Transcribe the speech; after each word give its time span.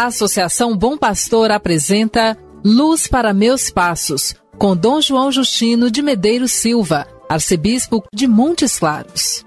A 0.00 0.06
Associação 0.06 0.74
Bom 0.74 0.96
Pastor 0.96 1.50
apresenta 1.50 2.34
Luz 2.64 3.06
para 3.06 3.34
Meus 3.34 3.68
Passos, 3.68 4.34
com 4.56 4.74
Dom 4.74 4.98
João 4.98 5.30
Justino 5.30 5.90
de 5.90 6.00
Medeiros 6.00 6.52
Silva, 6.52 7.06
arcebispo 7.28 8.02
de 8.10 8.26
Montes 8.26 8.78
Claros. 8.78 9.44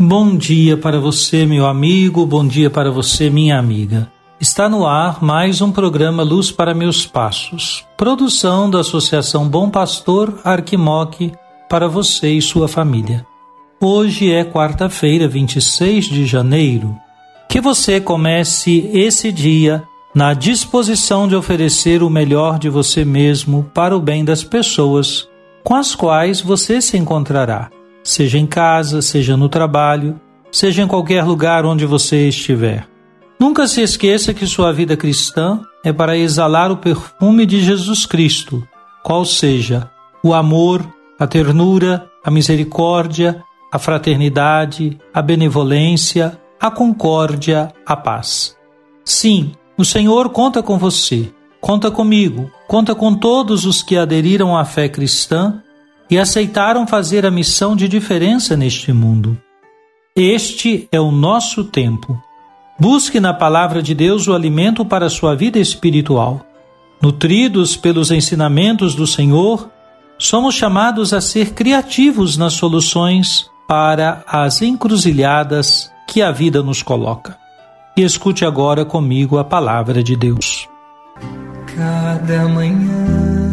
Bom 0.00 0.36
dia 0.36 0.76
para 0.76 1.00
você, 1.00 1.44
meu 1.44 1.66
amigo, 1.66 2.24
bom 2.24 2.46
dia 2.46 2.70
para 2.70 2.92
você, 2.92 3.28
minha 3.28 3.58
amiga. 3.58 4.08
Está 4.40 4.68
no 4.68 4.86
ar 4.86 5.20
mais 5.20 5.60
um 5.60 5.72
programa 5.72 6.22
Luz 6.22 6.52
para 6.52 6.72
Meus 6.72 7.04
Passos, 7.04 7.84
produção 7.96 8.70
da 8.70 8.80
Associação 8.80 9.48
Bom 9.48 9.68
Pastor 9.68 10.38
Arquimoque 10.44 11.32
para 11.68 11.88
você 11.88 12.30
e 12.30 12.40
sua 12.40 12.68
família. 12.68 13.26
Hoje 13.80 14.32
é 14.32 14.44
quarta-feira, 14.44 15.26
26 15.26 16.04
de 16.04 16.24
janeiro. 16.24 16.96
Que 17.48 17.60
você 17.60 18.00
comece 18.00 18.88
esse 18.94 19.32
dia 19.32 19.82
na 20.14 20.34
disposição 20.34 21.26
de 21.26 21.34
oferecer 21.34 22.00
o 22.04 22.08
melhor 22.08 22.60
de 22.60 22.68
você 22.68 23.04
mesmo 23.04 23.68
para 23.74 23.96
o 23.96 24.00
bem 24.00 24.24
das 24.24 24.44
pessoas 24.44 25.28
com 25.64 25.74
as 25.74 25.96
quais 25.96 26.40
você 26.40 26.80
se 26.80 26.96
encontrará, 26.96 27.70
seja 28.04 28.38
em 28.38 28.46
casa, 28.46 29.02
seja 29.02 29.36
no 29.36 29.48
trabalho, 29.48 30.18
seja 30.52 30.80
em 30.80 30.86
qualquer 30.86 31.24
lugar 31.24 31.66
onde 31.66 31.84
você 31.84 32.28
estiver. 32.28 32.86
Nunca 33.38 33.68
se 33.68 33.80
esqueça 33.80 34.34
que 34.34 34.46
sua 34.46 34.72
vida 34.72 34.96
cristã 34.96 35.60
é 35.84 35.92
para 35.92 36.16
exalar 36.16 36.72
o 36.72 36.76
perfume 36.76 37.46
de 37.46 37.60
Jesus 37.60 38.04
Cristo, 38.04 38.66
qual 39.02 39.24
seja 39.24 39.88
o 40.24 40.34
amor, 40.34 40.84
a 41.18 41.26
ternura, 41.26 42.10
a 42.24 42.32
misericórdia, 42.32 43.42
a 43.72 43.78
fraternidade, 43.78 44.98
a 45.14 45.22
benevolência, 45.22 46.36
a 46.60 46.68
concórdia, 46.68 47.72
a 47.86 47.96
paz. 47.96 48.56
Sim, 49.04 49.52
o 49.76 49.84
Senhor 49.84 50.30
conta 50.30 50.60
com 50.60 50.76
você, 50.76 51.32
conta 51.60 51.92
comigo, 51.92 52.50
conta 52.66 52.92
com 52.92 53.14
todos 53.14 53.64
os 53.64 53.82
que 53.84 53.96
aderiram 53.96 54.56
à 54.56 54.64
fé 54.64 54.88
cristã 54.88 55.62
e 56.10 56.18
aceitaram 56.18 56.88
fazer 56.88 57.24
a 57.24 57.30
missão 57.30 57.76
de 57.76 57.86
diferença 57.86 58.56
neste 58.56 58.92
mundo. 58.92 59.38
Este 60.16 60.88
é 60.90 61.00
o 61.00 61.12
nosso 61.12 61.62
tempo 61.62 62.20
Busque 62.80 63.18
na 63.18 63.34
palavra 63.34 63.82
de 63.82 63.92
Deus 63.92 64.28
o 64.28 64.34
alimento 64.34 64.84
para 64.84 65.06
a 65.06 65.10
sua 65.10 65.34
vida 65.34 65.58
espiritual. 65.58 66.46
Nutridos 67.02 67.76
pelos 67.76 68.12
ensinamentos 68.12 68.94
do 68.94 69.04
Senhor, 69.04 69.68
somos 70.16 70.54
chamados 70.54 71.12
a 71.12 71.20
ser 71.20 71.54
criativos 71.54 72.36
nas 72.36 72.52
soluções 72.52 73.50
para 73.66 74.22
as 74.28 74.62
encruzilhadas 74.62 75.90
que 76.06 76.22
a 76.22 76.30
vida 76.30 76.62
nos 76.62 76.80
coloca. 76.80 77.36
E 77.96 78.02
escute 78.02 78.44
agora 78.44 78.84
comigo 78.84 79.38
a 79.38 79.44
palavra 79.44 80.00
de 80.00 80.14
Deus. 80.14 80.68
Cada 81.76 82.48
manhã 82.48 83.50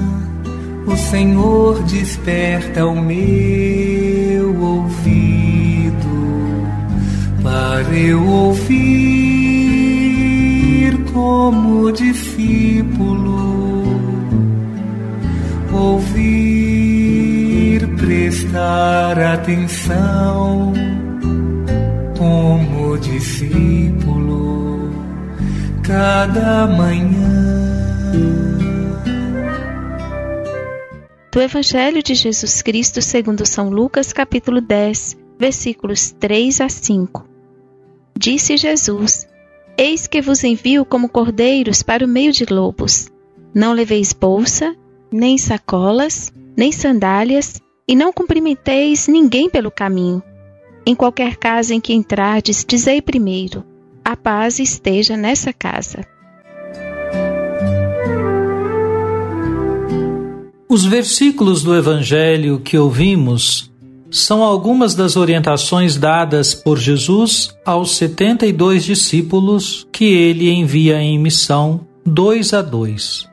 o 0.85 0.95
Senhor 0.95 1.81
desperta 1.83 2.85
o 2.85 2.95
meu 2.95 4.61
ouvido 4.61 5.35
para 7.41 7.95
eu 7.95 8.23
ouvir 8.27 9.04
como 11.45 11.91
discípulo, 11.91 13.83
ouvir, 15.71 17.07
prestar 17.97 19.19
atenção, 19.19 20.73
como 22.17 22.97
discípulo, 22.97 24.89
cada 25.83 26.65
manhã. 26.65 27.13
Do 31.31 31.39
Evangelho 31.39 32.01
de 32.01 32.15
Jesus 32.15 32.63
Cristo 32.63 33.03
segundo 33.03 33.45
São 33.45 33.69
Lucas, 33.69 34.11
capítulo 34.11 34.61
10, 34.61 35.15
versículos 35.37 36.09
3 36.09 36.61
a 36.61 36.69
5. 36.69 37.23
Disse 38.17 38.57
Jesus: 38.57 39.27
Eis 39.77 40.07
que 40.07 40.21
vos 40.21 40.43
envio 40.43 40.85
como 40.85 41.09
cordeiros 41.09 41.83
para 41.83 42.05
o 42.05 42.07
meio 42.07 42.31
de 42.31 42.45
lobos. 42.45 43.09
Não 43.53 43.73
leveis 43.73 44.13
bolsa, 44.13 44.75
nem 45.11 45.37
sacolas, 45.37 46.31
nem 46.55 46.71
sandálias, 46.71 47.61
e 47.87 47.95
não 47.95 48.13
cumprimenteis 48.13 49.07
ninguém 49.07 49.49
pelo 49.49 49.69
caminho. 49.69 50.23
Em 50.85 50.95
qualquer 50.95 51.35
casa 51.35 51.73
em 51.73 51.81
que 51.81 51.93
entrardes, 51.93 52.63
dizei 52.65 53.01
primeiro: 53.01 53.65
a 54.03 54.15
paz 54.15 54.59
esteja 54.59 55.17
nessa 55.17 55.51
casa. 55.51 56.05
Os 60.69 60.85
versículos 60.85 61.63
do 61.63 61.75
Evangelho 61.75 62.59
que 62.59 62.77
ouvimos 62.77 63.71
são 64.15 64.41
algumas 64.43 64.95
das 64.95 65.17
orientações 65.17 65.97
dadas 65.97 66.55
por 66.55 66.79
Jesus 66.79 67.53
aos 67.65 67.97
72 67.97 68.85
discípulos 68.85 69.85
que 69.91 70.05
ele 70.05 70.49
envia 70.49 71.01
em 71.01 71.19
missão 71.19 71.81
dois 72.05 72.53
a 72.53 72.61
dois. 72.61 73.27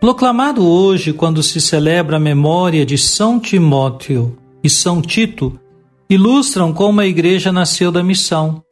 Proclamado 0.00 0.66
hoje 0.66 1.12
quando 1.12 1.40
se 1.40 1.60
celebra 1.60 2.16
a 2.16 2.20
memória 2.20 2.84
de 2.84 2.98
São 2.98 3.38
Timóteo 3.38 4.36
e 4.62 4.68
São 4.68 5.00
Tito, 5.00 5.56
ilustram 6.10 6.72
como 6.72 7.00
a 7.00 7.06
igreja 7.06 7.52
nasceu 7.52 7.92
da 7.92 8.02
missão. 8.02 8.62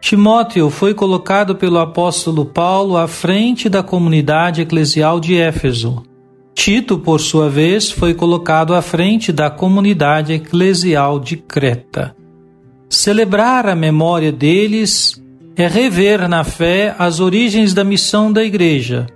Timóteo 0.00 0.70
foi 0.70 0.94
colocado 0.94 1.54
pelo 1.54 1.78
apóstolo 1.78 2.46
Paulo 2.46 2.96
à 2.96 3.06
frente 3.06 3.68
da 3.68 3.82
comunidade 3.82 4.62
eclesial 4.62 5.20
de 5.20 5.36
Éfeso 5.36 6.02
Tito, 6.54 6.98
por 6.98 7.20
sua 7.20 7.50
vez, 7.50 7.90
foi 7.90 8.14
colocado 8.14 8.74
à 8.74 8.80
frente 8.80 9.32
da 9.32 9.50
comunidade 9.50 10.32
eclesial 10.32 11.18
de 11.18 11.36
Creta. 11.36 12.14
Celebrar 12.88 13.66
a 13.66 13.74
memória 13.74 14.30
deles 14.30 15.20
é 15.56 15.66
rever 15.66 16.28
na 16.28 16.44
fé 16.44 16.94
as 16.98 17.20
origens 17.20 17.74
da 17.74 17.84
missão 17.84 18.32
da 18.32 18.42
Igreja. 18.42 19.06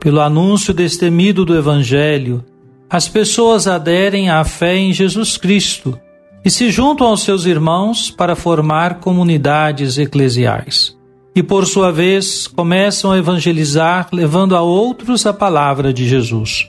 Pelo 0.00 0.20
anúncio 0.20 0.74
destemido 0.74 1.44
do 1.44 1.56
Evangelho, 1.56 2.44
as 2.88 3.08
pessoas 3.08 3.68
aderem 3.68 4.28
à 4.30 4.42
fé 4.44 4.76
em 4.76 4.92
Jesus 4.92 5.36
Cristo 5.36 5.98
e 6.44 6.50
se 6.50 6.70
juntam 6.70 7.06
aos 7.06 7.22
seus 7.22 7.44
irmãos 7.44 8.10
para 8.10 8.34
formar 8.34 8.98
comunidades 8.98 9.96
eclesiais. 9.96 10.96
E 11.34 11.42
por 11.42 11.66
sua 11.66 11.92
vez 11.92 12.48
começam 12.48 13.12
a 13.12 13.18
evangelizar, 13.18 14.08
levando 14.12 14.56
a 14.56 14.62
outros 14.62 15.24
a 15.24 15.32
palavra 15.32 15.92
de 15.92 16.08
Jesus. 16.08 16.68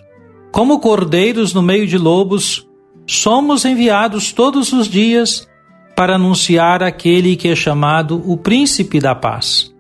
Como 0.51 0.79
cordeiros 0.79 1.53
no 1.53 1.61
meio 1.61 1.87
de 1.87 1.97
lobos, 1.97 2.67
somos 3.07 3.63
enviados 3.63 4.33
todos 4.33 4.73
os 4.73 4.87
dias 4.87 5.47
para 5.95 6.15
anunciar 6.15 6.83
aquele 6.83 7.35
que 7.35 7.47
é 7.47 7.55
chamado 7.55 8.21
o 8.25 8.35
Príncipe 8.35 8.99
da 8.99 9.15
Paz. 9.15 9.73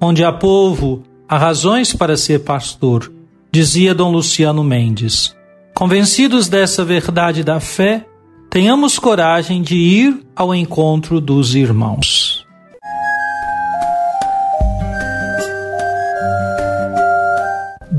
Onde 0.00 0.22
há 0.22 0.32
povo, 0.32 1.02
há 1.26 1.38
razões 1.38 1.94
para 1.94 2.16
ser 2.16 2.40
pastor, 2.40 3.10
dizia 3.50 3.94
Dom 3.94 4.12
Luciano 4.12 4.62
Mendes. 4.62 5.34
Convencidos 5.74 6.48
dessa 6.48 6.84
verdade 6.84 7.42
da 7.42 7.58
fé, 7.58 8.04
tenhamos 8.50 8.98
coragem 8.98 9.62
de 9.62 9.76
ir 9.76 10.26
ao 10.36 10.54
encontro 10.54 11.20
dos 11.20 11.54
irmãos. 11.54 12.43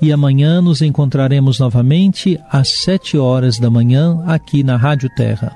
e 0.00 0.12
amanhã 0.12 0.60
nos 0.60 0.80
encontraremos 0.82 1.58
novamente 1.58 2.38
às 2.50 2.68
sete 2.82 3.18
horas 3.18 3.58
da 3.58 3.68
manhã 3.70 4.22
aqui 4.26 4.62
na 4.62 4.76
Rádio 4.76 5.08
Terra. 5.16 5.52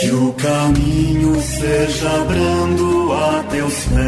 Que 0.00 0.10
o 0.10 0.32
caminho 0.32 1.40
seja 1.40 2.24
brando 2.24 3.12
a 3.12 3.44
teus 3.44 3.74
pés, 3.84 4.04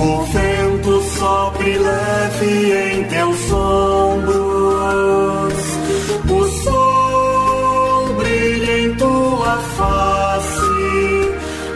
o 0.00 0.22
vento 0.24 1.02
sopre 1.18 1.78
leve 1.78 2.72
em 2.72 3.04
teus 3.04 3.52
ombros, 3.52 4.34
o 6.30 6.44
sol 6.62 8.14
brilha 8.14 8.80
em 8.80 8.94
tua 8.96 9.58
face, 9.76 10.58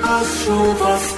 as 0.04 0.26
chuvas 0.44 1.18